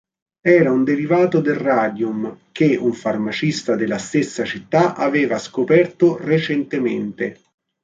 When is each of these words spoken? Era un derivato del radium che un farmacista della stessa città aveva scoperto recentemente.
Era 0.51 0.71
un 0.71 0.83
derivato 0.83 1.41
del 1.41 1.57
radium 1.57 2.35
che 2.51 2.75
un 2.75 2.91
farmacista 2.91 3.75
della 3.75 3.99
stessa 3.99 4.43
città 4.45 4.95
aveva 4.95 5.37
scoperto 5.37 6.17
recentemente. 6.17 7.39